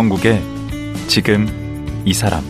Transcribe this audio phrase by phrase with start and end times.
[0.00, 0.42] 강원국의
[1.08, 1.46] 지금
[2.06, 2.42] 이 사람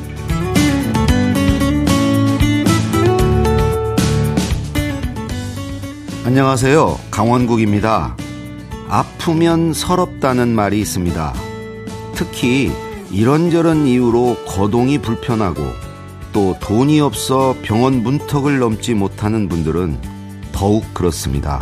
[6.24, 6.96] 안녕하세요.
[7.10, 8.16] 강원국입니다.
[8.88, 11.34] 아프면 서럽다는 말이 있습니다.
[12.14, 12.70] 특히
[13.10, 15.60] 이런저런 이유로 거동이 불편하고
[16.32, 19.98] 또 돈이 없어 병원 문턱을 넘지 못하는 분들은
[20.52, 21.60] 더욱 그렇습니다.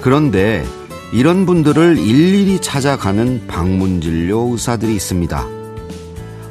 [0.00, 0.64] 그런데
[1.12, 5.46] 이런 분들을 일일이 찾아가는 방문진료 의사들이 있습니다.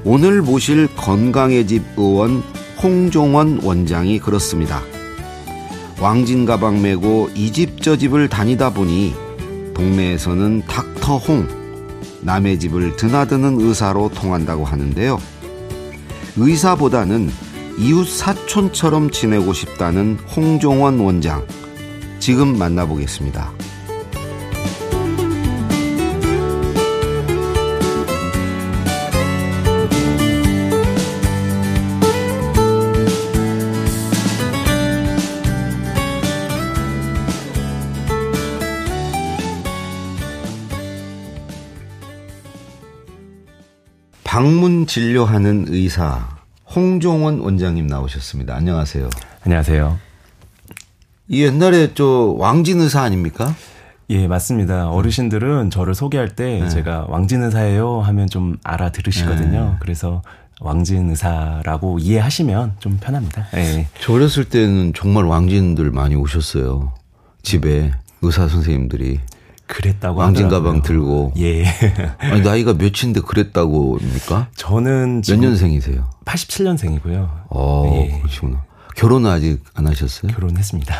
[0.03, 2.43] 오늘 모실 건강의 집 의원
[2.81, 4.81] 홍종원 원장이 그렇습니다.
[5.99, 9.13] 왕진 가방 메고 이 집 저 집을 다니다 보니
[9.75, 11.47] 동네에서는 닥터 홍,
[12.21, 15.19] 남의 집을 드나드는 의사로 통한다고 하는데요.
[16.37, 17.29] 의사보다는
[17.79, 21.45] 이웃 사촌처럼 지내고 싶다는 홍종원 원장.
[22.19, 23.51] 지금 만나보겠습니다.
[44.41, 46.27] 방문 진료하는 의사
[46.75, 48.55] 홍종원 원장님 나오셨습니다.
[48.55, 49.07] 안녕하세요.
[49.45, 49.99] 안녕하세요.
[51.27, 53.55] 이 옛날에 저 왕진 의사 아닙니까?
[54.09, 54.89] 예, 맞습니다.
[54.89, 56.69] 어르신들은 저를 소개할 때 네.
[56.69, 59.63] 제가 왕진 의사예요 하면 좀 알아들으시거든요.
[59.63, 59.75] 네.
[59.79, 60.23] 그래서
[60.59, 63.45] 왕진 의사라고 이해하시면 좀 편합니다.
[63.53, 63.87] 예.
[63.99, 66.93] 저 어렸을 때는 정말 왕진들 많이 오셨어요.
[67.43, 67.91] 집에
[68.23, 69.19] 의사 선생님들이.
[69.71, 71.33] 그랬다고 왕진 가방 들고.
[71.37, 71.63] 예.
[72.19, 74.49] 아니, 나이가 몇인데 그랬다고입니까?
[74.55, 76.09] 저는 몇 년생이세요?
[76.25, 77.29] 87년생이고요.
[77.49, 78.19] 어, 예.
[78.19, 78.63] 그러시구나.
[78.97, 80.33] 결혼은 아직 안 하셨어요?
[80.33, 80.93] 결혼했습니다.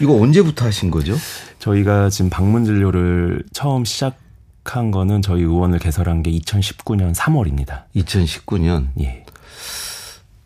[0.00, 1.14] 이거 언제부터 하신 거죠?
[1.60, 4.18] 저희가 지금 방문 진료를 처음 시작
[4.64, 7.84] 한 거는 저희 의원을 개설한 게 2019년 3월입니다.
[7.94, 8.88] 2019년?
[9.00, 9.24] 예.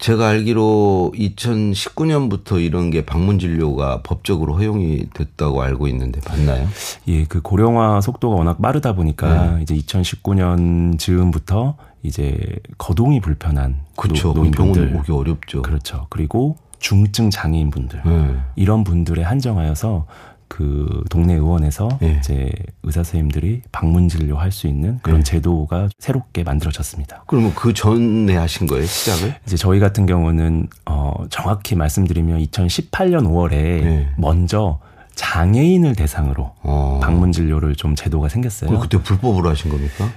[0.00, 6.66] 제가 알기로 2019년부터 이런 게 방문 진료가 법적으로 허용이 됐다고 알고 있는데 맞나요?
[7.09, 9.62] 예, 그 고령화 속도가 워낙 빠르다 보니까 네.
[9.62, 12.39] 이제 2019년 즈음부터 이제
[12.78, 14.33] 거동이 불편한 그렇죠.
[14.33, 15.62] 노인분들 오기 어렵죠.
[15.62, 16.06] 그렇죠.
[16.09, 18.37] 그리고 중증 장애인분들 네.
[18.56, 20.06] 이런 분들에 한정하여서
[20.50, 22.19] 그 동네 의원에서 네.
[22.19, 22.50] 이제
[22.83, 25.25] 의사 선생님들이 방문 진료할 수 있는 그런 네.
[25.25, 27.22] 제도가 새롭게 만들어졌습니다.
[27.28, 29.37] 그러면 그 전에 하신 거예요 시작을?
[29.47, 34.09] 이제 저희 같은 경우는 어 정확히 말씀드리면 2018년 5월에 네.
[34.19, 34.81] 먼저
[35.15, 36.99] 장애인을 대상으로 어.
[37.00, 38.77] 방문 진료를 좀 제도가 생겼어요.
[38.81, 40.10] 그때 불법으로 하신 겁니까?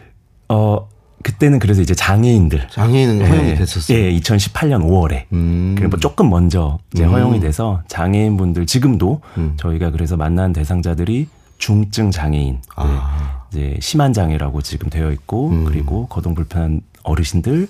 [0.50, 0.90] 어
[1.24, 3.98] 그때는 그래서 이제 장애인들 장애인은 예, 허용이 됐었어요.
[3.98, 5.26] 예, 2018년 5월에.
[5.32, 5.74] 음.
[5.76, 7.12] 그리고 뭐 조금 먼저 이제 음.
[7.12, 9.54] 허용이 돼서 장애인 분들 지금도 음.
[9.58, 13.46] 저희가 그래서 만난 대상자들이 중증 장애인, 아.
[13.54, 15.64] 네, 이제 심한 장애라고 지금 되어 있고 음.
[15.64, 17.70] 그리고 거동 불편한 어르신들,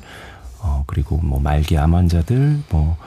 [0.59, 2.97] 어 그리고 뭐 말기 암 환자들 뭐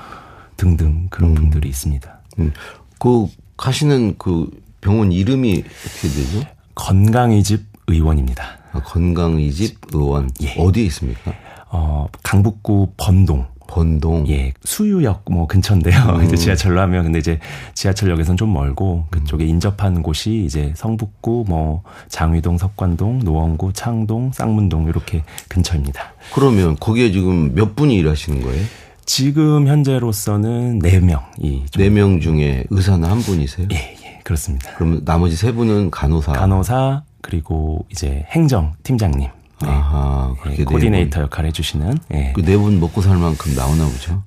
[0.57, 1.35] 등등 그런 음.
[1.35, 2.19] 분들이 있습니다.
[2.39, 2.53] 음.
[2.99, 3.27] 그
[3.57, 4.49] 가시는 그
[4.81, 6.47] 병원 이름이 어떻게 되죠?
[6.77, 8.45] 건강의 집 의원입니다.
[8.73, 10.55] 아, 건강이집 의원 예.
[10.59, 11.33] 어디에 있습니까?
[11.71, 13.47] 어 강북구 번동.
[13.69, 14.29] 번동.
[14.29, 15.99] 예, 수유역 뭐 근처인데요.
[16.17, 16.25] 음.
[16.25, 17.41] 이제 지하철로 하면 근데 이제
[17.75, 19.51] 지하철역에선 좀 멀고 그쪽에 음.
[19.51, 26.13] 인접한 곳이 이제 성북구 뭐 장위동, 석관동, 노원구, 창동, 쌍문동 이렇게 근처입니다.
[26.33, 28.65] 그러면 거기에 지금 몇 분이 일하시는 거예요?
[29.05, 33.69] 지금 현재로서는 4명이 4명 중에 의사는 한 분이세요?
[33.73, 34.21] 예, 예.
[34.25, 34.73] 그렇습니다.
[34.77, 36.33] 그러면 나머지 세 분은 간호사.
[36.33, 37.03] 간호사,
[37.37, 39.29] 그리고 이제 행정 팀장님.
[39.63, 39.69] 네.
[39.69, 41.99] 아하, 그렇게 네, 코디네이터 역할 해주시는.
[42.09, 42.33] 네.
[42.35, 44.23] 그네 분 먹고 살 만큼 나오나 보죠.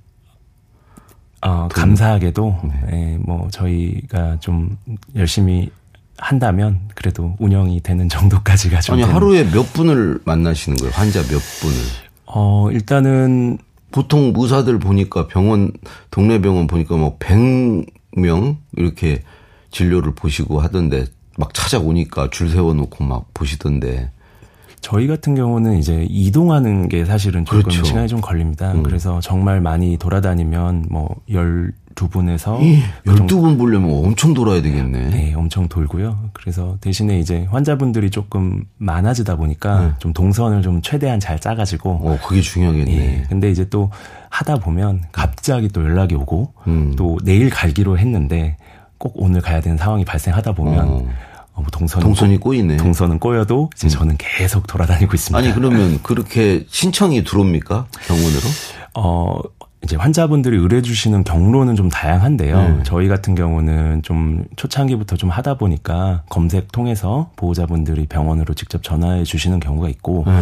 [1.42, 2.92] 어, 감사하게도 네.
[2.92, 4.78] 네, 뭐 저희가 좀
[5.16, 5.69] 열심히
[6.18, 9.16] 한다면 그래도 운영이 되는 정도까지가 좀 아니 되는.
[9.16, 10.92] 하루에 몇 분을 만나시는 거예요?
[10.94, 11.75] 환자 몇 분을?
[12.25, 13.57] 어 일단은
[13.92, 15.72] 보통 의사들 보니까 병원
[16.12, 19.24] 동네 병원 보니까 뭐 100명 이렇게
[19.72, 21.06] 진료를 보시고 하던데
[21.39, 24.12] 막 찾아오니까 줄 세워놓고 막 보시던데.
[24.81, 27.83] 저희 같은 경우는 이제 이동하는 게 사실은 조금 그렇죠.
[27.83, 28.71] 시간이 좀 걸립니다.
[28.74, 28.83] 음.
[28.83, 35.09] 그래서 정말 많이 돌아다니면 뭐 12분에서 예, 12분 보려면 엄청 돌아야 되겠네.
[35.09, 36.30] 네, 엄청 돌고요.
[36.31, 39.92] 그래서 대신에 이제 환자분들이 조금 많아지다 보니까 네.
[40.00, 41.89] 좀 동선을 좀 최대한 잘 짜가지고.
[41.89, 42.92] 어, 그게 중요하겠네.
[42.92, 43.89] 예, 근데 이제 또
[44.30, 46.94] 하다 보면 갑자기 또 연락이 오고 음.
[46.97, 48.56] 또 내일 갈기로 했는데
[48.97, 51.06] 꼭 오늘 가야 되는 상황이 발생하다 보면 어.
[51.59, 52.77] 어, 뭐 동선 동선이 꼬 이네.
[52.77, 53.89] 동선은 꼬여도 이제 음.
[53.89, 55.38] 저는 계속 돌아다니고 있습니다.
[55.38, 58.41] 아니 그러면 그렇게 신청이 들어옵니까 병원으로?
[58.95, 59.39] 어
[59.83, 62.57] 이제 환자분들이 의뢰 주시는 경로는 좀 다양한데요.
[62.57, 62.83] 네.
[62.83, 69.59] 저희 같은 경우는 좀 초창기부터 좀 하다 보니까 검색 통해서 보호자분들이 병원으로 직접 전화해 주시는
[69.59, 70.33] 경우가 있고 네.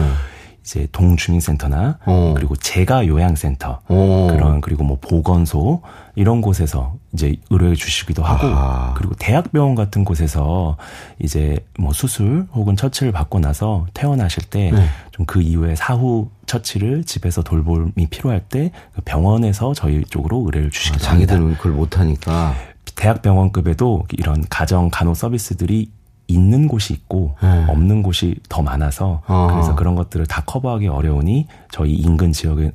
[0.68, 2.34] 이제 동주민센터나 어.
[2.36, 4.28] 그리고 재가 요양센터 어.
[4.30, 5.82] 그런 그리고 뭐 보건소
[6.16, 8.94] 이런 곳에서 이제 의뢰해 주시기도 하고 아.
[8.98, 10.76] 그리고 대학병원 같은 곳에서
[11.20, 14.74] 이제 뭐 수술 혹은 처치를 받고 나서 퇴원하실 때
[15.12, 15.46] 좀그 네.
[15.46, 21.34] 이후에 사후 처치를 집에서 돌봄이 필요할 때그 병원에서 저희 쪽으로 의뢰를 주시기도 아, 합니다.
[21.36, 22.54] 자기들은 그걸 못 하니까
[22.96, 25.92] 대학병원급에도 이런 가정 간호 서비스들이
[26.28, 27.66] 있는 곳이 있고 네.
[27.68, 29.48] 없는 곳이 더 많아서 아.
[29.52, 32.72] 그래서 그런 것들을 다 커버하기 어려우니 저희 인근 지역의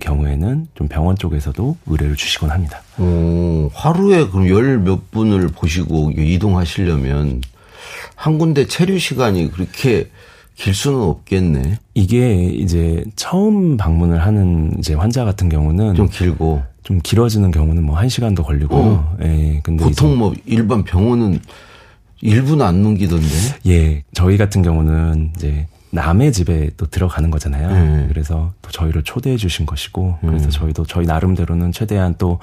[0.00, 2.80] 경우에는 좀 병원 쪽에서도 의뢰를 주시곤 합니다.
[2.98, 7.42] 오, 하루에 그럼 열 몇 분을 보시고 이동하시려면
[8.14, 10.08] 한 군데 체류 시간이 그렇게
[10.56, 11.78] 길 수는 없겠네.
[11.94, 18.08] 이게 이제 처음 방문을 하는 이제 환자 같은 경우는 좀 길고 좀 길어지는 경우는 뭐한
[18.08, 18.76] 시간도 걸리고.
[18.76, 19.16] 어.
[19.22, 19.60] 예.
[19.64, 21.40] 근데 보통 뭐 일반 병원은
[22.22, 23.28] 1분 안 넘기던데?
[23.66, 24.02] 예.
[24.12, 27.70] 저희 같은 경우는 이제 남의 집에 또 들어가는 거잖아요.
[27.70, 28.06] 네.
[28.08, 30.28] 그래서 또 저희를 초대해 주신 것이고, 음.
[30.28, 32.38] 그래서 저희도 저희 나름대로는 최대한 또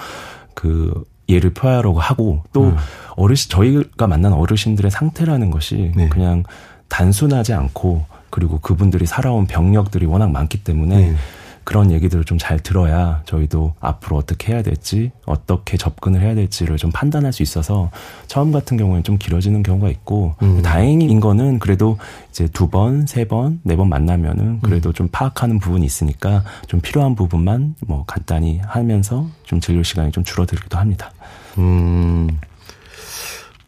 [0.53, 2.75] 그 예를 표하려고 하고, 또 음.
[3.15, 6.09] 어르신, 저희가 만난 어르신들의 상태라는 것이 네.
[6.09, 6.43] 그냥
[6.89, 11.15] 단순하지 않고, 그리고 그분들이 살아온 병력들이 워낙 많기 때문에 네.
[11.63, 16.91] 그런 얘기들을 좀 잘 들어야 저희도 앞으로 어떻게 해야 될지 어떻게 접근을 해야 될지를 좀
[16.91, 17.91] 판단할 수 있어서
[18.27, 20.61] 처음 같은 경우에는 좀 길어지는 경우가 있고 음.
[20.63, 21.97] 다행인 거는 그래도
[22.31, 24.93] 이제 두 번, 세 번, 네 번 만나면은 그래도 음.
[24.93, 30.77] 좀 파악하는 부분이 있으니까 좀 필요한 부분만 뭐 간단히 하면서 좀 진료 시간이 좀 줄어들기도
[30.79, 31.11] 합니다.
[31.59, 32.27] 음.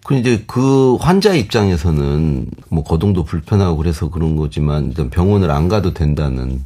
[0.03, 5.93] 그 이제 그 환자 입장에서는 뭐 거동도 불편하고 그래서 그런 거지만 일단 병원을 안 가도
[5.93, 6.63] 된다는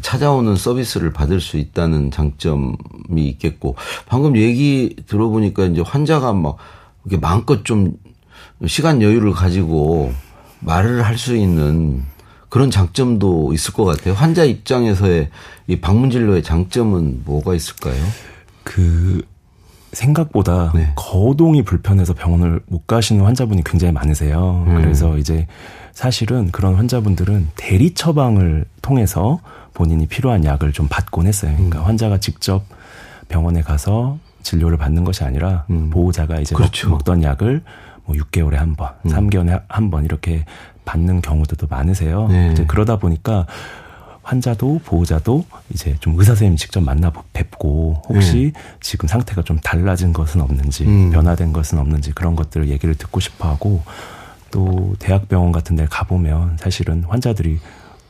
[0.00, 2.76] 찾아오는 서비스를 받을 수 있다는 장점이
[3.16, 6.56] 있겠고 방금 얘기 들어보니까 이제 환자가 막
[7.04, 7.92] 이렇게 마음껏 좀
[8.66, 10.12] 시간 여유를 가지고
[10.60, 12.04] 말을 할 수 있는
[12.48, 14.14] 그런 장점도 있을 것 같아요.
[14.14, 15.30] 환자 입장에서의
[15.68, 17.94] 이 방문 진료의 장점은 뭐가 있을까요?
[18.62, 19.22] 그
[19.92, 20.92] 생각보다 네.
[20.96, 24.64] 거동이 불편해서 병원을 못 가시는 환자분이 굉장히 많으세요.
[24.66, 24.76] 음.
[24.76, 25.46] 그래서 이제
[25.92, 29.40] 사실은 그런 환자분들은 대리 처방을 통해서
[29.74, 31.52] 본인이 필요한 약을 좀 받곤 했어요.
[31.54, 31.84] 그러니까 음.
[31.86, 32.64] 환자가 직접
[33.28, 35.90] 병원에 가서 진료를 받는 것이 아니라 음.
[35.90, 36.90] 보호자가 이제 그렇죠.
[36.90, 37.62] 먹, 던 약을
[38.04, 39.10] 뭐 6개월에 한 번, 음.
[39.10, 40.44] 3개월에 한 번 이렇게
[40.84, 42.26] 받는 경우들도 많으세요.
[42.28, 42.50] 네.
[42.52, 43.46] 이제 그러다 보니까
[44.24, 48.60] 환자도 보호자도 이제 좀 의사 선생님 직접 만나 뵙고 혹시 네.
[48.80, 51.10] 지금 상태가 좀 달라진 것은 없는지 음.
[51.10, 53.82] 변화된 것은 없는지 그런 것들을 얘기를 듣고 싶어 하고
[54.50, 57.58] 또 대학병원 같은 데 가보면 사실은 환자들이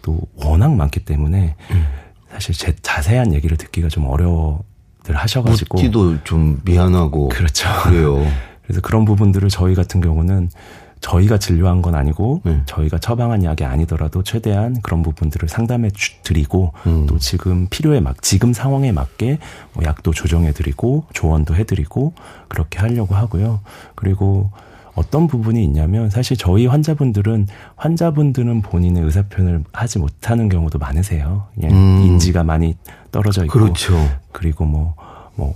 [0.02, 1.86] 또 워낙 많기 때문에 음.
[2.30, 7.68] 사실 제 자세한 얘기를 듣기가 좀 어려워들 하셔가지고 묻기도 좀 미안하고 그렇죠.
[7.84, 8.26] 그래요.
[8.62, 10.50] 그래서 그런 부분들을 저희 같은 경우는
[11.00, 12.62] 저희가 진료한 건 아니고 네.
[12.64, 15.90] 저희가 처방한 약이 아니더라도 최대한 그런 부분들을 상담해
[16.22, 17.06] 드리고 음.
[17.06, 19.38] 또 지금 필요에 막 지금 상황에 맞게
[19.72, 22.14] 뭐 약도 조정해 드리고 조언도 해 드리고
[22.48, 23.60] 그렇게 하려고 하고요.
[23.96, 24.52] 그리고
[24.94, 27.46] 어떤 부분이 있냐면 사실 저희 환자분들은
[27.76, 31.46] 환자분들은 본인의 의사 표현을 하지 못하는 경우도 많으세요.
[31.64, 32.02] 음.
[32.04, 32.76] 인지가 많이
[33.10, 33.94] 떨어져 있고 그렇죠.
[34.32, 34.94] 그리고 뭐뭐
[35.36, 35.54] 뭐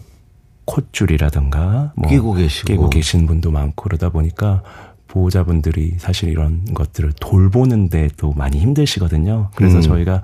[0.64, 4.62] 콧줄이라든가 뭐 끼고 계시고 끼고 계신 분도 많고 그러다 보니까
[5.08, 9.50] 보호자분들이 사실 이런 것들을 돌보는데도 많이 힘드시거든요.
[9.54, 9.82] 그래서 음.
[9.82, 10.22] 저희가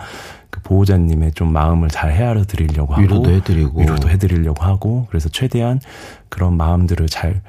[0.51, 5.81] 그 보호자님의 좀 마음을 잘 헤아려 드리려고 하고 위로도 해드리고 위로도 해드리려고 하고 그래서 최대한
[6.29, 7.41] 그런 마음들을 잘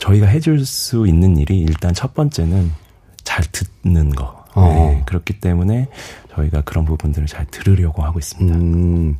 [0.00, 2.72] 저희가 해줄 수 있는 일이 일단 첫 번째는
[3.22, 4.44] 잘 듣는 거.
[4.54, 4.66] 어.
[4.66, 5.86] 네, 그렇기 때문에
[6.34, 8.58] 저희가 그런 부분들을 잘 들으려고 하고 있습니다.
[8.58, 9.16] 음,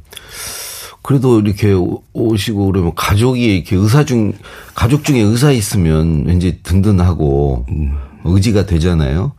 [1.03, 1.73] 그래도 이렇게
[2.13, 4.33] 오시고 그러면 가족이 이렇게 의사 중
[4.75, 7.97] 가족 중에 의사 있으면 왠지 든든하고 음.
[8.25, 9.33] 의지가 되잖아요.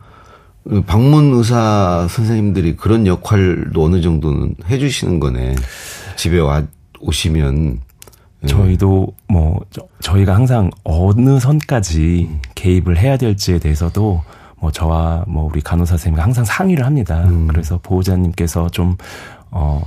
[0.86, 5.56] 방문 의사 선생님들이 그런 역할도 어느 정도는 해주시는 거네.
[6.16, 6.64] 집에 와
[7.00, 7.80] 오시면 음.
[8.46, 9.60] 저희도 뭐
[10.00, 14.22] 저, 희가 항상 어느 선까지 개입을 해야 될지에 대해서도
[14.60, 17.24] 뭐 저와 뭐 우리 간호사 선생님과 항상 상의를 합니다.
[17.24, 17.46] 음.
[17.48, 18.96] 그래서 보호자님께서 좀
[19.50, 19.82] 어,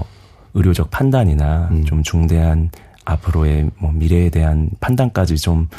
[0.54, 1.86] 의료적 판단이나 음.
[1.86, 2.70] 좀 중대한
[3.06, 5.70] 앞으로의 뭐 미래에 대한 판단까지 좀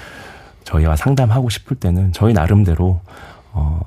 [0.64, 3.00] 저희와 상담하고 싶을 때는 저희 나름대로
[3.52, 3.80] 어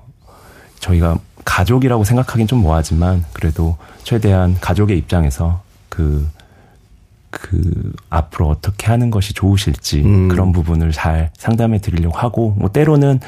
[0.80, 6.28] 저희가 가족이라고 생각하긴 좀 뭐하지만 그래도 최대한 가족의 입장에서 그
[7.30, 10.28] 그 앞으로 어떻게 하는 것이 좋으실지 음.
[10.30, 13.20] 그런 부분을 잘 상담해 드리려고 하고 뭐 때로는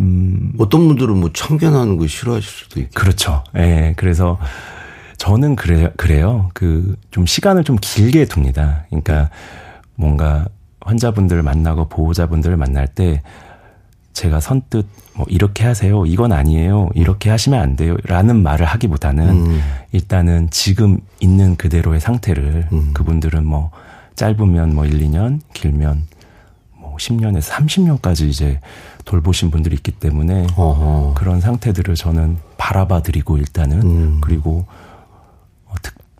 [0.00, 3.42] 음 어떤 분들은 뭐 참견하는 거 싫어하실 수도 있고 그렇죠.
[3.56, 3.94] 예.
[3.96, 4.38] 그래서
[5.16, 6.50] 저는 그래 그래요.
[6.54, 8.84] 그 좀 시간을 좀 길게 둡니다.
[8.90, 9.28] 그러니까
[9.96, 10.46] 뭔가
[10.82, 13.22] 환자분들을 만나고 보호자분들을 만날 때
[14.18, 14.84] 제가 선뜻
[15.14, 16.04] 뭐 이렇게 하세요.
[16.04, 16.88] 이건 아니에요.
[16.96, 17.96] 이렇게 하시면 안 돼요.
[18.02, 19.60] 라는 말을 하기보다는 음.
[19.92, 22.90] 일단은 지금 있는 그대로의 상태를 음.
[22.94, 23.70] 그분들은 뭐
[24.16, 26.08] 짧으면 뭐 1, 2년, 길면
[26.80, 28.58] 뭐 10년에서 30년까지 이제
[29.04, 31.14] 돌보신 분들이 있기 때문에 어허.
[31.14, 34.18] 그런 상태들을 저는 바라봐 드리고 일단은 음.
[34.20, 34.87] 그리고 어,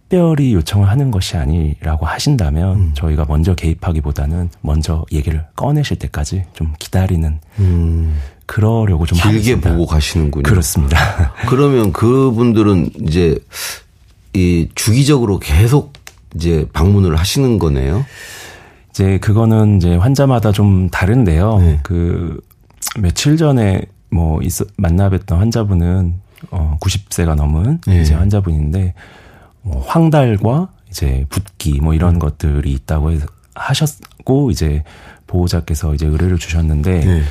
[0.09, 2.91] 특별히 요청을 하는 것이 아니라고 하신다면 음.
[2.95, 8.19] 저희가 먼저 개입하기보다는 먼저 얘기를 꺼내실 때까지 좀 기다리는 음.
[8.47, 9.71] 그러려고 좀 길게 하겠습니다.
[9.73, 10.45] 보고 가시는군요.
[10.45, 11.35] 그렇습니다.
[11.49, 13.38] 그러면 그분들은 이제
[14.33, 15.93] 이 주기적으로 계속
[16.35, 18.07] 이제 방문을 하시는 거네요.
[18.88, 21.59] 이제 그거는 이제 환자마다 좀 다른데요.
[21.59, 21.81] 네.
[21.83, 22.41] 그
[22.99, 26.15] 며칠 전에 뭐 있어 만나 뵀던 환자분은
[26.50, 28.00] 어 90세가 넘은 네.
[28.00, 28.95] 이제 환자분인데
[29.62, 32.19] 뭐 황달과 이제 붓기 뭐 이런 음.
[32.19, 34.85] 것들이 있다고 해서 하셨고 이제
[35.27, 37.23] 보호자께서 이제 의뢰를 주셨는데 네.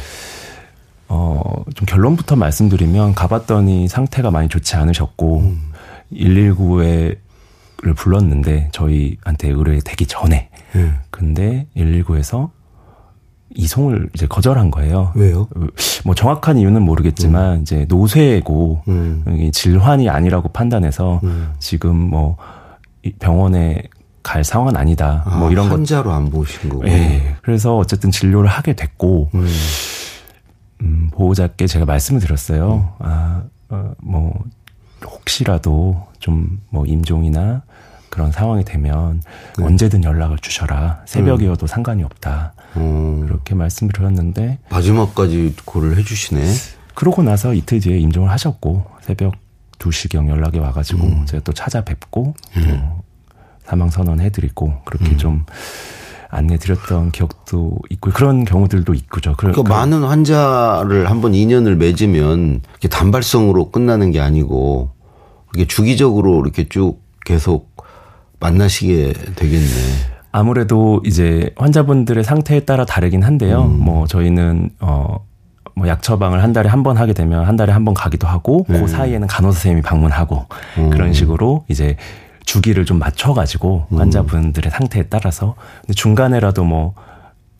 [1.08, 5.72] 어좀 결론부터 말씀드리면 가봤더니 상태가 많이 좋지 않으셨고 음.
[6.14, 7.18] 119에
[7.84, 10.94] 를 불렀는데 저희한테 의뢰 되기 전에 네.
[11.12, 12.50] 근데 119에서
[13.58, 15.12] 이송을 이제 거절한 거예요.
[15.16, 15.48] 왜요?
[16.06, 17.62] 뭐 정확한 이유는 모르겠지만 음.
[17.62, 19.50] 이제 노쇠고 음.
[19.52, 21.54] 질환이 아니라고 판단해서 음.
[21.60, 22.38] 지금 뭐
[23.20, 23.84] 병원에
[24.24, 25.24] 갈 상황은 아니다.
[25.26, 26.88] 아, 뭐 이런 환자로 안 보신 거고.
[26.88, 27.36] 예.
[27.42, 29.48] 그래서 어쨌든 진료를 하게 됐고 음,
[30.82, 32.94] 음 보호자께 제가 말씀을 드렸어요.
[33.00, 33.06] 음.
[33.06, 34.44] 아, 어, 뭐
[35.04, 37.64] 혹시라도 좀 뭐 임종이나
[38.10, 39.22] 그런 상황이 되면
[39.58, 39.66] 네.
[39.66, 41.02] 언제든 연락을 주셔라.
[41.06, 41.68] 새벽이어도 음.
[41.68, 42.54] 상관이 없다.
[42.78, 43.26] 음.
[43.26, 46.42] 그렇게 말씀을 드렸는데 마지막까지 고를 해주시네.
[46.96, 49.36] 그러고 나서 이틀 뒤에 임종을 하셨고 새벽
[49.80, 51.26] 2시경 연락이 와가지고 음.
[51.26, 52.90] 제가 또 찾아뵙고 또 음.
[53.64, 55.18] 사망 선언 해드리고 그렇게 음.
[55.18, 55.46] 좀
[56.30, 59.36] 안내드렸던 기억도 있고 그런 경우들도 있고죠.
[59.38, 64.92] 그러니까 그 많은 환자를 한번 인연을 맺으면 이렇게 단발성으로 끝나는 게 아니고
[65.56, 67.76] 이게 주기적으로 이렇게 쭉 계속
[68.40, 70.17] 만나시게 되겠네.
[70.38, 73.64] 아무래도 이제 환자분들의 상태에 따라 다르긴 한데요.
[73.64, 73.80] 음.
[73.80, 75.26] 뭐 저희는 어.
[75.76, 78.72] 뭐약 처방을 한 달에 한 번 하게 되면 한 달에 한 번 가기도 하고 그
[78.72, 78.82] 네.
[78.82, 80.46] 그 사이에는 간호사 선생님이 방문하고
[80.80, 80.90] 음.
[80.90, 81.98] 그런 식으로 이제
[82.46, 84.00] 주기를 좀 맞춰 가지고 음.
[84.00, 86.96] 환자분들의 상태에 따라서 근데 중간에라도 뭐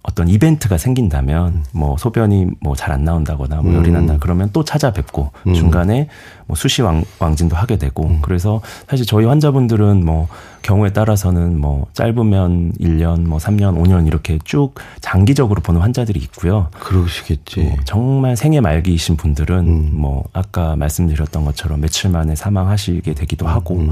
[0.08, 3.94] 어떤 이벤트가 생긴다면 뭐 소변이 뭐 잘 안 나온다거나 뭐 열이 음.
[3.94, 5.54] 난다 그러면 또 찾아뵙고 음.
[5.54, 6.08] 중간에
[6.46, 8.20] 뭐 수시 왕, 왕진도 하게 되고 음.
[8.22, 10.30] 그래서 사실 저희 환자분들은 뭐
[10.62, 16.70] 경우에 따라서는 뭐 짧으면 1년 뭐 3년 5년 이렇게 쭉 장기적으로 보는 환자들이 있고요.
[16.80, 17.60] 그러시겠지.
[17.64, 19.90] 뭐 정말 생애 말기이신 분들은 음.
[19.94, 23.52] 뭐 아까 말씀드렸던 것처럼 며칠 만에 사망하시게 되기도 음.
[23.52, 23.92] 하고 음.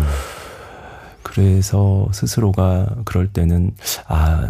[1.24, 3.72] 그래서 스스로가 그럴 때는
[4.08, 4.48] 아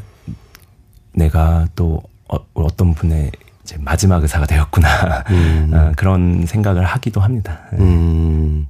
[1.16, 3.32] 내가 또 어, 어떤 분의
[3.64, 5.72] 이제 마지막 의사가 되었구나 음.
[5.74, 7.62] 어, 그런 생각을 하기도 합니다.
[7.72, 7.80] 네.
[7.80, 8.68] 음.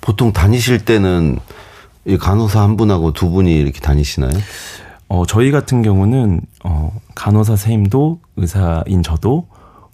[0.00, 1.38] 보통 다니실 때는
[2.04, 4.32] 이 간호사 한 분하고 두 분이 이렇게 다니시나요?
[5.08, 9.46] 어, 저희 같은 경우는 어, 간호사 선생님도 의사인 저도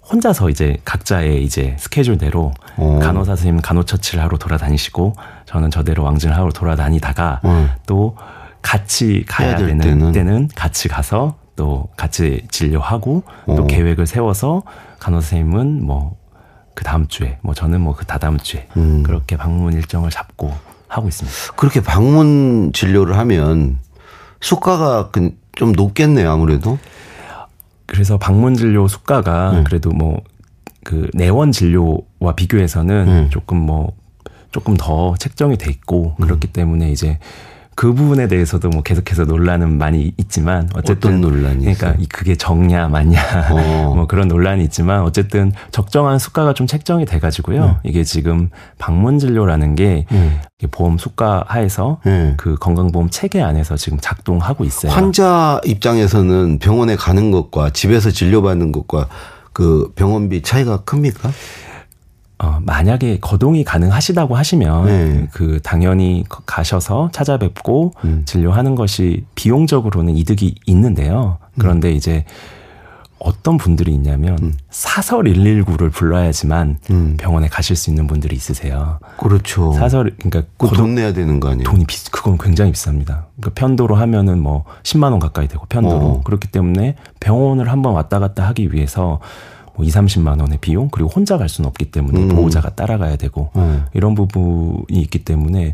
[0.09, 2.99] 혼자서 이제 각자의 이제 스케줄대로 어.
[3.01, 5.15] 간호사 선생님 간호처치를 하러 돌아다니시고
[5.45, 7.69] 저는 저대로 왕진을 하러 돌아다니다가 어.
[7.85, 8.17] 또
[8.61, 10.11] 같이 가야 되는 때는.
[10.11, 13.67] 때는 같이 가서 또 같이 진료하고 또 어.
[13.67, 14.63] 계획을 세워서
[14.99, 16.17] 간호사 선생님은 뭐
[16.73, 19.03] 그 다음 주에 뭐 저는 뭐 그 다다음 주에 음.
[19.03, 20.53] 그렇게 방문 일정을 잡고
[20.87, 21.53] 하고 있습니다.
[21.57, 23.79] 그렇게 방문 진료를 하면
[24.39, 26.79] 수가가 그좀 높겠네요, 아무래도.
[27.85, 29.63] 그래서 방문 진료 수가가 음.
[29.65, 30.21] 그래도 뭐
[30.85, 33.29] 그 내원 진료와 비교해서는 음.
[33.29, 33.91] 조금 뭐
[34.51, 36.53] 조금 더 책정이 돼 있고 그렇기 음.
[36.53, 37.19] 때문에 이제
[37.79, 42.05] 그 부분에 대해서도 뭐 계속해서 논란은 많이 있지만 어쨌든 논란이 그러니까 있어요?
[42.11, 43.21] 그게 적냐 맞냐
[43.51, 43.93] 어.
[43.95, 47.65] 뭐 그런 논란이 있지만 어쨌든 적정한 수가가 좀 책정이 돼 가지고요.
[47.65, 47.75] 네.
[47.83, 50.41] 이게 지금 방문 진료라는 게 네.
[50.71, 52.33] 보험 수가 하에서 네.
[52.35, 54.91] 그 건강보험 체계 안에서 지금 작동하고 있어요.
[54.91, 59.07] 환자 입장에서는 병원에 가는 것과 집에서 진료받는 것과
[59.53, 61.31] 그 병원비 차이가 큽니까?
[62.41, 65.27] 어, 만약에 거동이 가능하시다고 하시면 네.
[65.33, 68.23] 그 당연히 가셔서 찾아뵙고 음.
[68.25, 71.37] 진료하는 것이 비용적으로는 이득이 있는데요.
[71.57, 71.95] 그런데 음.
[71.95, 72.23] 이제
[73.19, 74.53] 어떤 분들이 있냐면 음.
[74.69, 77.17] 사설 119를 불러야지만 음.
[77.19, 78.99] 병원에 가실 수 있는 분들이 있으세요.
[79.17, 79.73] 그렇죠.
[79.73, 80.43] 사설 그러니까
[80.73, 81.63] 돈 내야 되는 거 아니에요?
[81.65, 83.25] 돈이 비, 그건 굉장히 비쌉니다.
[83.35, 86.21] 그러니까 편도로 하면은 뭐 10만 원 가까이 되고 편도로 어.
[86.23, 89.19] 그렇기 때문에 병원을 한번 왔다 갔다 하기 위해서
[89.79, 92.27] 뭐 2, 30만 원의 비용 그리고 혼자 갈 수는 없기 때문에 음.
[92.27, 93.85] 보호자가 따라가야 되고 음.
[93.93, 95.73] 이런 부분이 있기 때문에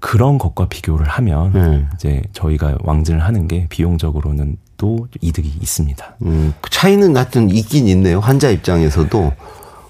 [0.00, 1.86] 그런 것과 비교를 하면 네.
[1.94, 6.16] 이제 저희가 왕진을 하는 게 비용적으로는 또 이득이 있습니다.
[6.22, 8.20] 음, 그 차이는 하여튼 있긴 있네요.
[8.20, 9.32] 환자 입장에서도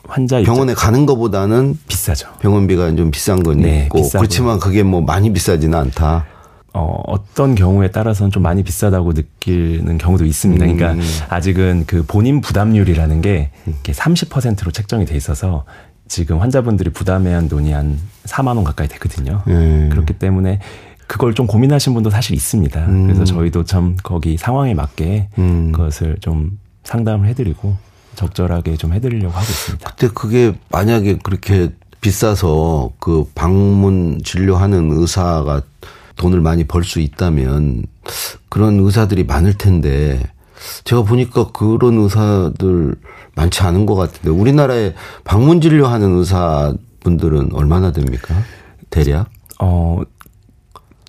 [0.09, 0.85] 환자 병원에 입장...
[0.85, 2.29] 가는 것보다는 비싸죠.
[2.41, 4.21] 병원비가 좀 비싼 건 네, 있고 비싸고요.
[4.21, 6.25] 그렇지만 그게 뭐 많이 비싸지는 않다.
[6.77, 10.63] 어, 어떤 경우에 따라서는 좀 많이 비싸다고 느끼는 경우도 있습니다.
[10.63, 11.01] 그러니까 음.
[11.31, 15.65] 아직은 그 본인 부담률이라는 게 이렇게 30%로 책정이 돼 있어서
[16.07, 19.43] 지금 환자분들이 부담해야 한 돈이 한 4만 원 가까이 되거든요.
[19.49, 19.89] 음.
[19.91, 20.61] 그렇기 때문에
[21.07, 22.85] 그걸 좀 고민하신 분도 사실 있습니다.
[22.85, 23.07] 음.
[23.07, 25.73] 그래서 저희도 참 거기 상황에 맞게 음.
[25.73, 27.75] 그것을 좀 상담을 해드리고
[28.17, 29.91] 적절하게 좀 해드리려고 하고 있습니다.
[29.91, 31.71] 그때 그게 만약에 그렇게
[32.03, 35.63] 비싸서 그 방문 진료하는 의사가
[36.17, 37.85] 돈을 많이 벌 수 있다면
[38.49, 40.23] 그런 의사들이 많을 텐데
[40.85, 42.95] 제가 보니까 그런 의사들
[43.35, 44.95] 많지 않은 것 같은데 우리나라에
[45.25, 48.35] 방문 진료하는 의사분들은 얼마나 됩니까?
[48.91, 49.29] 대략?
[49.61, 50.01] 어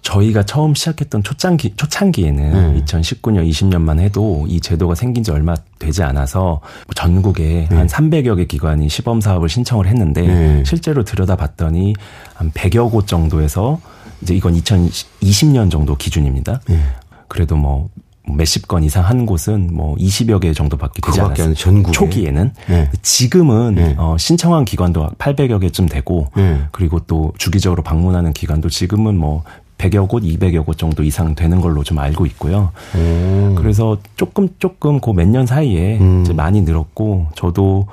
[0.02, 2.82] 저희가 처음 시작했던 초창기 초창기에는 음.
[2.86, 6.62] 2019년 20년만 해도 이 제도가 생긴 지 얼마 되지 않아서
[6.96, 7.78] 전국에 음.
[7.78, 10.64] 한 300여 개 기관이 시범 사업을 신청을 했는데 음.
[10.66, 11.94] 실제로 들여다봤더니
[12.36, 13.80] 한 100여 곳 정도에서
[14.22, 16.62] 이제 이건 2020년 정도 기준입니다.
[16.68, 16.80] 네.
[17.28, 17.90] 그래도 뭐
[18.30, 21.54] 몇십 건 이상 한 곳은 뭐 20여 개 정도밖에 되지 않았어요.
[21.54, 21.92] 전국에.
[21.94, 22.52] 초기에는.
[22.68, 22.90] 네.
[23.02, 23.96] 지금은 네.
[23.98, 26.62] 어, 신청한 기관도 800여 개쯤 되고 네.
[26.72, 29.44] 그리고 또 주기적으로 방문하는 기관도 지금은 뭐
[29.78, 32.72] 100여 곳, 200여 곳 정도 이상 되는 걸로 좀 알고 있고요.
[32.98, 33.56] 오.
[33.56, 36.24] 그래서 조금 조금 그 몇 년 사이에 음.
[36.24, 37.88] 이제 많이 늘었고 저도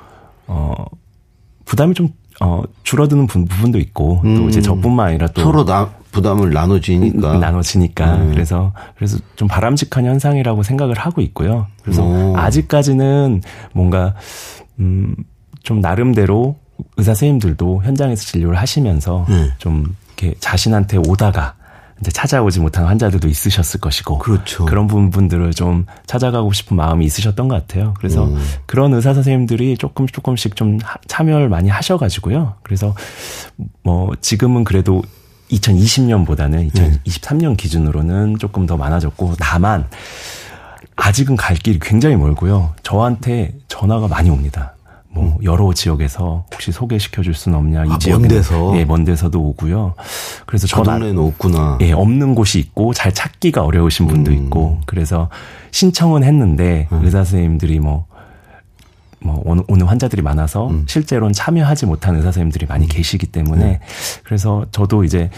[0.47, 0.73] 어
[1.65, 2.09] 부담이 좀
[2.41, 4.35] 어, 줄어드는 부 분도 있고 음.
[4.35, 8.31] 또 이제 저뿐만 아니라 또 서로 나, 부담을 나눠지니까 나눠지니까 음.
[8.31, 11.67] 그래서 그래서 좀 바람직한 현상이라고 생각을 하고 있고요.
[11.83, 12.35] 그래서 오.
[12.37, 13.41] 아직까지는
[13.73, 14.15] 뭔가
[14.79, 15.15] 음
[15.65, 16.55] 좀 나름대로
[16.95, 19.51] 의사 선생님들도 현장에서 진료를 하시면서 네.
[19.57, 21.55] 좀 이렇게 자신한테 오다가
[21.99, 24.65] 이제 찾아오지 못한 환자들도 있으셨을 것이고 그렇죠.
[24.65, 27.93] 그런 부분들을 좀 찾아가고 싶은 마음이 있으셨던 것 같아요.
[27.97, 28.37] 그래서 음.
[28.65, 32.55] 그런 의사 선생님들이 조금 조금씩 좀 참여를 많이 하셔가지고요.
[32.63, 32.93] 그래서
[33.83, 35.01] 뭐 지금은 그래도
[35.51, 39.87] 2020년보다는 2023년 기준으로는 조금 더 많아졌고 다만
[40.95, 42.73] 아직은 갈 길이 굉장히 멀고요.
[42.83, 44.75] 저한테 전화가 많이 옵니다.
[45.09, 49.05] 뭐 여러 지역에서 혹시 소개시켜 줄 수는 없냐 이 아, 지역 먼 데서 예, 먼
[49.05, 49.93] 데서도 오고요.
[50.45, 51.77] 그래서 저 동네는 없구나.
[51.81, 54.35] 예, 없는 곳이 있고 잘 찾기가 어려우신 분도 음.
[54.35, 55.29] 있고 그래서
[55.71, 57.01] 신청은 했는데 음.
[57.03, 58.07] 의사 선생님들이 뭐
[59.19, 60.85] 뭐 오는 환자들이 많아서 음.
[60.87, 62.89] 실제로는 참여하지 못한 의사 선생님들이 많이 음.
[62.89, 63.79] 계시기 때문에 네.
[64.23, 65.29] 그래서 저도 이제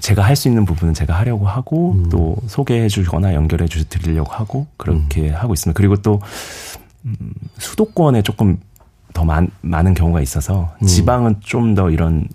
[0.00, 2.08] 제가 할 수 있는 부분은 제가 하려고 하고 음.
[2.10, 5.34] 또 소개해 주거나 연결해 주 드리려고 하고 그렇게 음.
[5.34, 5.76] 하고 있습니다.
[5.76, 6.20] 그리고 또
[7.04, 7.16] 음,
[7.58, 8.58] 수도권에 조금
[9.12, 10.86] 더 많, 많은 경우가 있어서 음.
[10.86, 12.26] 지방은 좀 더 이런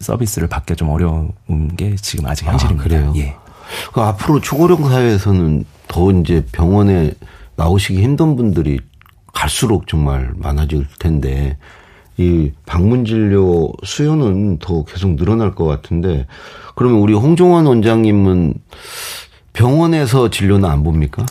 [0.00, 1.32] 서비스를 받기 좀 어려운
[1.76, 2.82] 게 지금 아직 아, 현실입니다.
[2.82, 3.12] 아, 그래요.
[3.16, 3.36] 예.
[3.92, 7.12] 그 앞으로 초고령 사회에서는 더 이제 병원에
[7.56, 8.80] 나오시기 힘든 분들이
[9.38, 11.56] 갈수록 정말 많아질 텐데
[12.16, 16.26] 이 방문 진료 수요는 더 계속 늘어날 것 같은데
[16.74, 18.54] 그러면 우리 홍종원 원장님은
[19.52, 21.24] 병원에서 진료는 안 봅니까?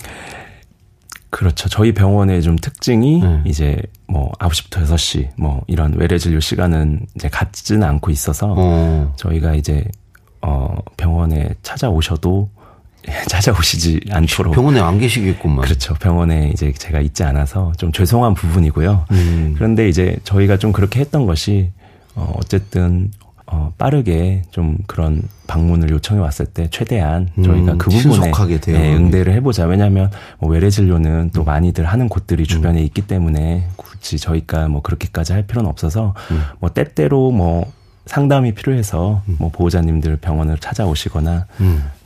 [1.30, 1.68] 그렇죠.
[1.68, 3.42] 저희 병원의 좀 특징이 네.
[3.46, 9.14] 이제 뭐 9시부터 6시 뭐 이런 외래 진료 시간은 이제 같지는 않고 있어서 어.
[9.18, 9.84] 저희가 이제
[10.42, 12.50] 어 병원에 찾아오셔도
[13.28, 15.66] 찾아오시지 않도록 병원에 안 계시겠구만.
[15.66, 15.94] 그렇죠.
[15.96, 19.06] 병원에 이제 제가 있지 않아서 좀 죄송한 부분이고요.
[19.12, 19.54] 음.
[19.56, 21.72] 그런데 이제 저희가 좀 그렇게 했던 것이
[22.16, 23.12] 어 어쨌든
[23.50, 28.32] 어, 빠르게 좀 그런 방문을 요청해 왔을 때 최대한 저희가 음, 그 부분에
[28.74, 29.66] 네, 응대를 해보자.
[29.66, 31.46] 왜냐하면 뭐 외래 진료는 또 음.
[31.46, 32.46] 많이들 하는 곳들이 음.
[32.46, 32.86] 주변에 음.
[32.86, 36.42] 있기 때문에 굳이 저희가 뭐 그렇게까지 할 필요는 없어서 음.
[36.60, 37.72] 뭐 때때로 뭐
[38.08, 39.36] 상담이 필요해서 음.
[39.40, 41.46] 뭐 보호자님들 병원을 찾아오시거나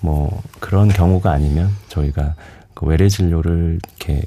[0.01, 2.35] 뭐 그런 경우가 아니면 저희가
[2.73, 4.21] 그 외래 진료를 이렇게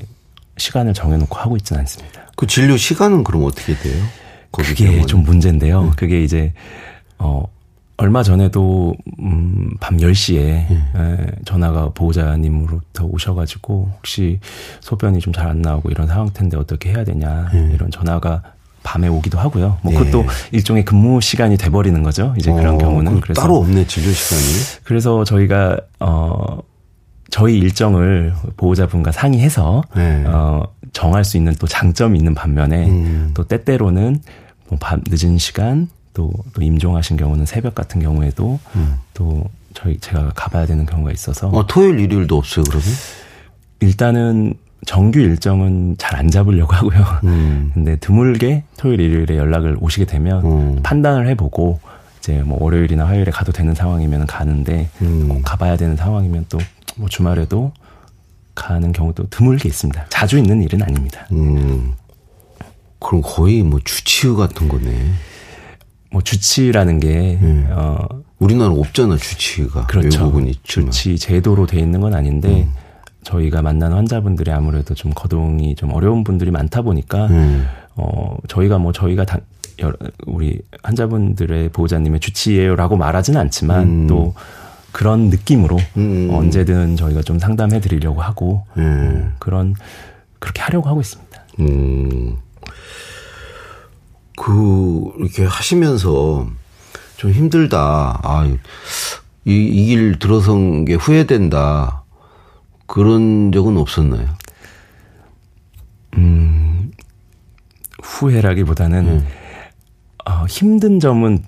[0.56, 2.22] 시간을 정해놓고 하고 있지는 않습니다.
[2.36, 4.02] 그 진료 시간은 그럼 어떻게 돼요?
[4.50, 5.06] 그게 병원은?
[5.08, 5.92] 좀 문제인데요.
[5.96, 6.52] 그게 이제
[7.18, 7.44] 어,
[7.96, 10.92] 얼마 전에도, 음, 밤 10시에, 음.
[10.96, 14.40] 에, 전화가 보호자님으로부터 오셔가지고, 혹시
[14.80, 17.70] 소변이 좀 잘 안 나오고 이런 상황 텐데 어떻게 해야 되냐, 음.
[17.72, 18.42] 이런 전화가
[18.84, 19.78] 밤에 오기도 하고요.
[19.82, 20.28] 뭐 그것도 네.
[20.52, 22.32] 일종의 근무 시간이 돼버리는 거죠.
[22.38, 23.20] 이제 어, 그런 경우는.
[23.20, 24.82] 그래서 따로 없네, 진료 시간이.
[24.84, 26.58] 그래서 저희가, 어,
[27.30, 30.22] 저희 일정을 보호자분과 상의해서, 네.
[30.26, 33.30] 어, 정할 수 있는 또 장점이 있는 반면에, 음.
[33.34, 34.20] 또 때때로는
[34.68, 38.98] 뭐 밤 늦은 시간, 또, 또 임종하신 경우는 새벽 같은 경우에도 음.
[39.14, 41.48] 또 저희 제가 가봐야 되는 경우가 있어서.
[41.48, 42.86] 어, 토요일 일요일도 없어요 그러면?
[43.80, 44.54] 일단은
[44.86, 47.00] 정규 일정은 잘 안 잡으려고 하고요.
[47.24, 47.70] 음.
[47.74, 50.80] 근데 드물게 토요일 일요일에 연락을 오시게 되면 음.
[50.82, 51.80] 판단을 해보고
[52.18, 55.28] 이제 뭐 월요일이나 화요일에 가도 되는 상황이면 가는데 음.
[55.28, 56.58] 꼭 가봐야 되는 상황이면 또
[56.96, 57.72] 뭐 주말에도
[58.54, 60.06] 가는 경우도 드물게 있습니다.
[60.10, 61.26] 자주 있는 일은 아닙니다.
[61.32, 61.92] 음.
[63.00, 65.10] 그럼 거의 뭐 주치의 같은 거네.
[66.12, 67.66] 뭐 주치라는 게 음.
[67.72, 67.98] 어
[68.38, 70.20] 우리나라 없잖아 주치의가 그렇죠.
[70.24, 70.90] 외국은 있지만.
[70.92, 72.72] 주치 제도로 돼 있는 건 아닌데 음.
[73.24, 77.66] 저희가 만나는 환자분들이 아무래도 좀 거동이 좀 어려운 분들이 많다 보니까 음.
[77.96, 79.40] 어 저희가 뭐 저희가 다
[80.26, 84.06] 우리 환자분들의 보호자님의 주치예요라고 말하지는 않지만 음.
[84.06, 84.34] 또
[84.92, 86.28] 그런 느낌으로 음.
[86.30, 89.34] 언제든 저희가 좀 상담해 드리려고 하고 음.
[89.40, 89.74] 그런
[90.38, 91.40] 그렇게 하려고 하고 있습니다.
[91.60, 92.36] 음.
[94.36, 96.46] 그 이렇게 하시면서
[97.16, 98.20] 좀 힘들다.
[98.22, 98.56] 아,
[99.44, 102.03] 이길 들어선 게 후회된다.
[102.94, 104.28] 그런 적은 없었나요?
[106.16, 106.92] 음,
[108.00, 109.26] 후회라기보다는 음.
[110.24, 111.42] 어, 힘든 점은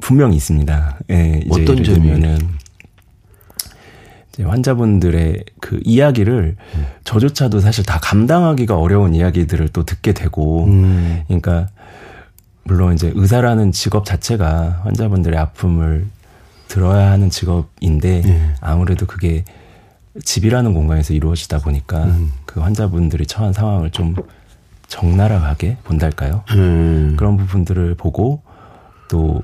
[0.00, 0.98] 분명히 있습니다.
[1.10, 2.58] 예, 어떤 점이면
[4.42, 6.86] 환자분들의 그 이야기를 음.
[7.04, 11.22] 저조차도 사실 다 감당하기가 어려운 이야기들을 또 듣게 되고, 음.
[11.28, 11.68] 그러니까
[12.64, 16.08] 물론 이제 의사라는 직업 자체가 환자분들의 아픔을
[16.66, 18.54] 들어야 하는 직업인데 네.
[18.60, 19.44] 아무래도 그게
[20.22, 22.32] 집이라는 공간에서 이루어지다 보니까 음.
[22.44, 24.14] 그 환자분들이 처한 상황을 좀
[24.88, 26.44] 적나라하게 본달까요?
[26.52, 27.14] 음.
[27.16, 28.42] 그런 부분들을 보고
[29.08, 29.42] 또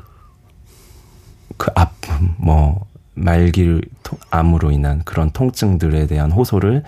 [1.57, 3.83] 그 아픔, 뭐 말길
[4.31, 6.83] 암으로 인한 그런 통증들에 대한 호소를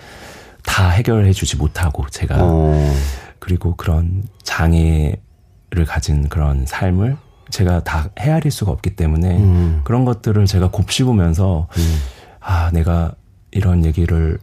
[0.65, 2.93] 다 해결해 주지 못하고 제가 어.
[3.39, 7.15] 그리고 그런 장애를 가진 그런 삶을
[7.49, 9.81] 제가 다 헤아릴 수가 없기 때문에 음.
[9.85, 11.97] 그런 것들을 제가 곱씹으면서 음.
[12.41, 13.13] 아 내가
[13.57, 14.37] 이런 얘기를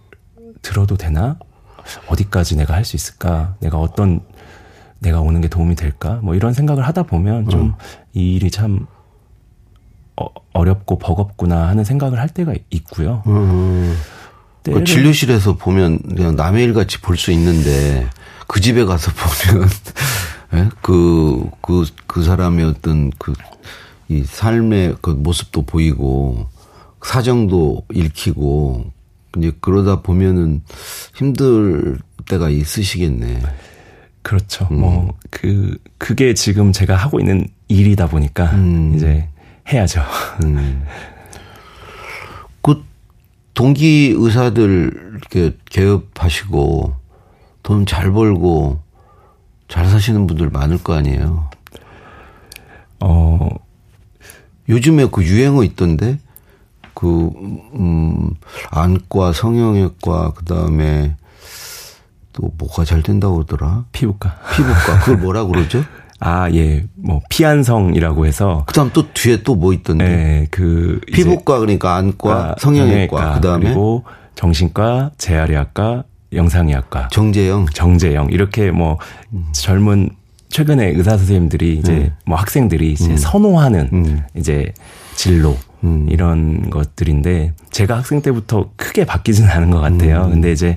[0.62, 1.38] 들어도 되나?
[2.08, 3.54] 어디까지 내가 할 수 있을까?
[3.60, 4.20] 내가 어떤
[4.98, 6.18] 내가 오는 게 도움이 될까?
[6.22, 7.72] 뭐 이런 생각을 하다 보면 좀이 음.
[8.12, 8.86] 일이 참
[10.16, 13.22] 어, 렵고 버겁구나 하는 생각을 할 때가 있고요.
[13.26, 13.96] 음.
[14.64, 18.08] 그 진료실에서 보면 그냥 남의 일 같이 볼 수 있는데
[18.48, 19.12] 그 집에 가서
[19.52, 19.68] 보면
[20.54, 20.68] 예?
[20.80, 23.34] 그, 그, 그 사람의 어떤 그,
[24.08, 26.46] 이 삶의 그 모습도 보이고
[27.02, 28.93] 사정도 읽히고
[29.38, 30.62] 이제 그러다 보면은
[31.14, 33.42] 힘들 때가 있으시겠네.
[34.22, 34.66] 그렇죠.
[34.70, 34.80] 음.
[34.80, 38.94] 뭐, 그, 그게 지금 제가 하고 있는 일이다 보니까, 음.
[38.96, 39.28] 이제
[39.70, 40.00] 해야죠.
[40.44, 40.84] 음.
[42.62, 42.82] 그,
[43.52, 46.94] 동기 의사들 이렇게 개업하시고,
[47.62, 48.80] 돈 잘 벌고,
[49.68, 51.50] 잘 사시는 분들 많을 거 아니에요.
[53.00, 53.48] 어,
[54.68, 56.18] 요즘에 그 유행어 있던데,
[56.94, 57.30] 그,
[57.74, 58.30] 음,
[58.70, 61.16] 안과, 성형외과, 그 다음에
[62.32, 63.84] 또 뭐가 잘 된다고 그러더라?
[63.92, 64.36] 피부과.
[64.54, 65.00] 피부과.
[65.00, 65.84] 그걸 뭐라 그러죠?
[66.20, 66.84] 아, 예.
[66.94, 68.62] 뭐, 피안성이라고 해서.
[68.66, 70.04] 그 다음 또 뒤에 또 뭐 있던데?
[70.04, 71.00] 네, 그.
[71.12, 73.34] 피부과, 그러니까 안과, 아, 성형외과.
[73.34, 73.66] 그 다음에.
[73.66, 74.04] 그리고
[74.34, 77.08] 정신과, 재활의학과, 영상의학과.
[77.08, 77.66] 정재영.
[77.74, 78.28] 정재영.
[78.30, 78.98] 이렇게 뭐,
[79.32, 79.46] 음.
[79.52, 80.10] 젊은,
[80.48, 82.16] 최근에 의사 선생님들이 이제 음.
[82.26, 83.16] 뭐 학생들이 이제 음.
[83.16, 84.22] 선호하는 음.
[84.36, 84.72] 이제
[85.16, 85.56] 진로.
[85.84, 86.06] 음.
[86.10, 90.24] 이런 것들인데 제가 학생 때부터 크게 바뀌지는 않은 것 같아요.
[90.24, 90.30] 음.
[90.32, 90.76] 근데 이제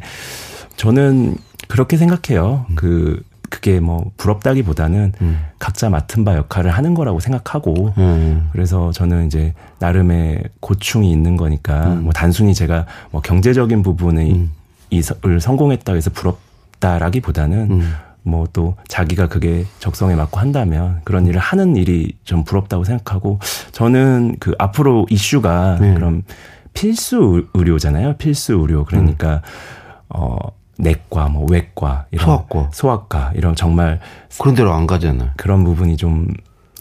[0.76, 1.36] 저는
[1.68, 2.66] 그렇게 생각해요.
[2.70, 2.76] 음.
[2.76, 5.40] 그 그게 뭐 부럽다기보다는 음.
[5.58, 8.50] 각자 맡은 바 역할을 하는 거라고 생각하고 음.
[8.52, 12.04] 그래서 저는 이제 나름의 고충이 있는 거니까 음.
[12.04, 14.52] 뭐 단순히 제가 뭐 경제적인 부분을 음.
[14.90, 17.82] 이 을 성공했다 해서 부럽다라기보다는
[18.24, 23.40] 뭐 또 자기가 그게 적성에 맞고 한다면 그런 일을 하는 일이 좀 부럽다고 생각하고
[23.72, 25.94] 저는 그 앞으로 이슈가 네.
[25.94, 26.24] 그럼
[26.74, 28.18] 필수 의료잖아요.
[28.18, 28.84] 필수 의료.
[28.86, 29.42] 그러니까 음.
[30.10, 30.38] 어
[30.80, 34.00] 내과, 뭐 외과, 이런 소아과, 소아과 이런 정말
[34.40, 35.32] 그런 데로 안 가잖아요.
[35.36, 36.28] 그런 부분이 좀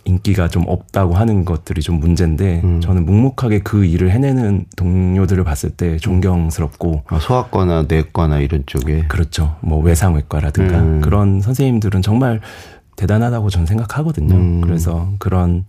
[0.06, 2.80] 인기가 좀 없다고 하는 것들이 좀 문제인데 음.
[2.80, 9.56] 저는 묵묵하게 그 일을 해내는 동료들을 봤을 때 존경스럽고 아, 소아과나 내과나 이런 쪽에 그렇죠
[9.60, 11.00] 뭐 외상외과라든가 음.
[11.00, 12.40] 그런 선생님들은 정말
[12.96, 14.60] 대단하다고 저는 생각하거든요 음.
[14.62, 15.64] 그래서 그런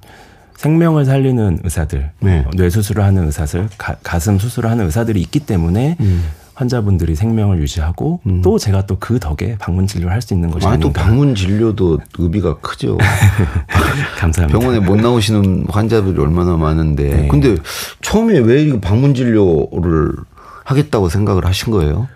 [0.56, 2.46] 생명을 살리는 의사들 네.
[2.56, 6.24] 뇌 수술을 하는 의사들 가, 슴 수술을 하는 의사들이 있기 때문에 음.
[6.58, 8.42] 환자분들이 생명을 유지하고 음.
[8.42, 12.00] 또 제가 또 그 덕에 방문 진료를 할 수 있는 것이 아니, 또 방문 진료도
[12.18, 12.98] 의미가 크죠.
[14.18, 14.60] 감사합니다.
[14.60, 17.10] 병원에 못 나오시는 환자들이 얼마나 많은데.
[17.16, 17.28] 네.
[17.28, 17.56] 근데
[18.02, 20.14] 처음에 왜 이거 방문 진료를
[20.66, 22.08] 하겠다고 생각을 하신 거예요?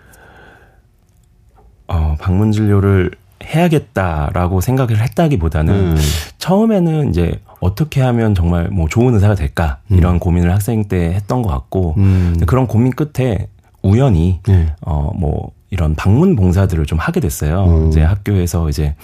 [1.86, 3.12] 어, 방문 진료를
[3.44, 5.96] 해야겠다라고 생각을 했다기보다는 음.
[6.38, 10.18] 처음에는 이제 어떻게 하면 정말 뭐 좋은 의사가 될까 이런 음.
[10.18, 12.36] 고민을 학생 때 했던 것 같고 음.
[12.46, 13.46] 그런 고민 끝에
[13.82, 14.74] 우연히 네.
[14.80, 17.64] 어뭐 이런 방문 봉사들을 좀 하게 됐어요.
[17.64, 17.88] 음.
[17.88, 18.94] 이제 학교에서 이제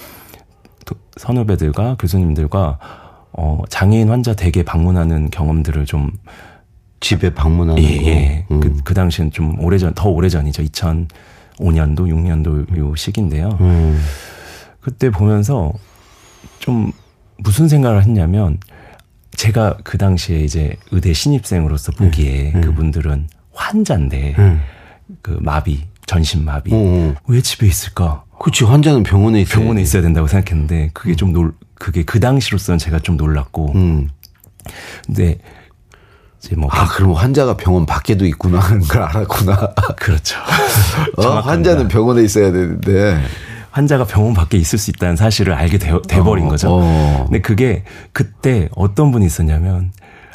[1.17, 2.79] 선후배들과 교수님들과
[3.33, 6.11] 어, 장애인 환자 댁에 방문하는 경험들을 좀
[7.01, 8.47] 집에 방문하는 예, 예.
[8.51, 8.61] 음.
[8.61, 10.63] 그, 그 당시엔 좀 오래전, 더 오래전이죠.
[10.65, 13.57] 2005년도, 6년도 요 시기인데요.
[13.61, 14.01] 음.
[14.81, 15.73] 그때 보면서
[16.59, 16.93] 좀
[17.37, 18.59] 무슨 생각을 했냐면
[19.33, 22.61] 제가 그 당시에 이제 의대 신입생으로서 보기에 음.
[22.61, 24.61] 그분들은 환자인데 음.
[25.21, 26.73] 그 마비, 전신 마비.
[26.73, 27.15] 어, 어.
[27.27, 28.25] 왜 집에 있을까?
[28.39, 33.01] 그렇지 환자는 병원에 있어야 병원에 있어야 된다고 생각했는데 그게 좀 놀, 그게 그 당시로서는 제가
[33.01, 33.73] 좀 놀랐고.
[33.75, 34.09] 음.
[35.07, 35.39] 근데
[36.39, 36.69] 이제 뭐.
[36.73, 39.75] 아, 그럼 환자가 병원 밖에도 있구나 하는 걸 알았구나.
[39.99, 40.39] 그렇죠.
[41.17, 43.21] 어, 환자는 병원에 있어야 되는데.
[43.71, 46.69] 환자가 병원 밖에 있을 수 있다는 사실을 알게 돼, 돼버린 어, 거죠.
[46.71, 47.25] 어.
[47.27, 49.93] 근데 그게 그때 어떤 분이 있었냐면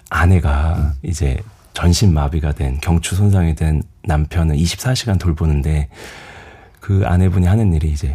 [0.10, 0.92] 아내가 음.
[1.04, 1.40] 이제
[1.74, 5.90] 전신 마비가 된 경추 손상이 된 남편을 24시간 돌보는데
[6.80, 8.14] 그 아내분이 하는 일이 이제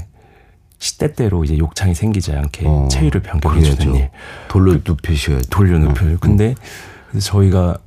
[0.78, 4.10] 시대대로 이제 욕창이 생기지 않게 어, 체위를 변경해 주는 일.
[4.48, 6.14] 돌려 눕히셔야 돌려 눕혀요.
[6.14, 6.18] 어.
[6.20, 6.54] 근데
[7.18, 7.78] 저희가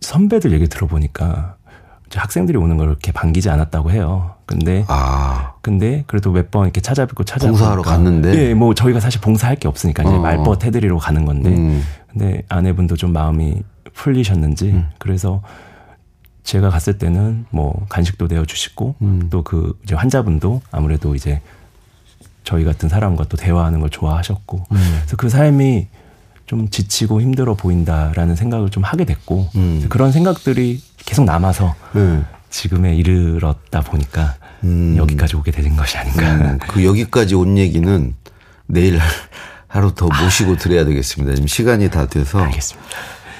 [0.00, 1.56] 선배들 얘기 들어보니까
[2.12, 4.34] 학생들이 오는 걸 이렇게 반기지 않았다고 해요.
[4.46, 5.54] 근데 아.
[5.62, 9.68] 근데 그래도 몇 번 이렇게 찾아뵙고 찾아뵙고 봉사하러 갔는데 예, 뭐 저희가 사실 봉사할 게
[9.68, 10.18] 없으니까 이제 어.
[10.20, 11.82] 말벗 해드리러 가는 건데 음.
[12.10, 13.62] 근데 아내분도 좀 마음이
[13.94, 14.90] 풀리셨는지 음.
[14.98, 15.42] 그래서
[16.42, 19.28] 제가 갔을 때는 뭐 간식도 내어 주시고 음.
[19.30, 21.40] 또그 이제 환자분도 아무래도 이제
[22.44, 24.98] 저희 같은 사람과 또 대화하는 걸 좋아하셨고 음.
[25.00, 25.88] 그래서 그 삶이
[26.46, 29.86] 좀 지치고 힘들어 보인다라는 생각을 좀 하게 됐고 음.
[29.88, 32.26] 그런 생각들이 계속 남아서 음.
[32.50, 34.94] 지금에 이르렀다 보니까 음.
[34.96, 36.34] 여기까지 오게 되는 것이 아닌가.
[36.34, 36.58] 음.
[36.68, 38.14] 그 여기까지 온 얘기는
[38.66, 38.98] 내일
[39.66, 40.56] 하루 더 모시고 아.
[40.56, 41.34] 드려야 되겠습니다.
[41.34, 42.40] 지금 시간이 다 돼서.
[42.40, 42.88] 알겠습니다.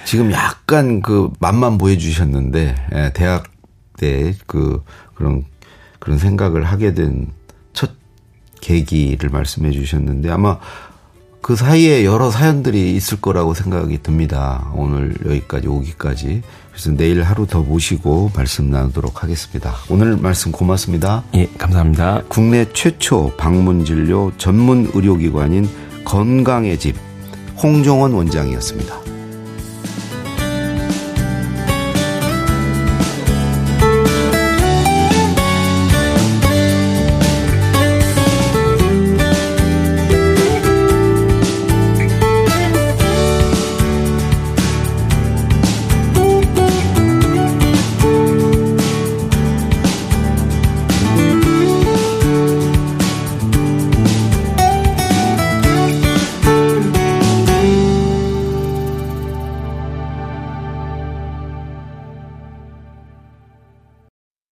[0.04, 3.44] 지금 약간 그 맛만 보여주셨는데 예, 대학
[3.98, 4.82] 때 그
[5.14, 5.44] 그런
[5.98, 7.32] 그런 생각을 하게 된
[7.72, 7.90] 첫
[8.60, 10.58] 계기를 말씀해 주셨는데 아마
[11.42, 14.70] 그 사이에 여러 사연들이 있을 거라고 생각이 듭니다.
[14.74, 16.42] 오늘 여기까지 오기까지.
[16.72, 19.74] 그래서 내일 하루 더 모시고 말씀 나누도록 하겠습니다.
[19.90, 21.22] 오늘 말씀 고맙습니다.
[21.34, 22.22] 예, 감사합니다.
[22.28, 25.68] 국내 최초 방문 진료 전문 의료기관인
[26.04, 26.96] 건강의 집
[27.62, 29.03] 홍종원 원장이었습니다.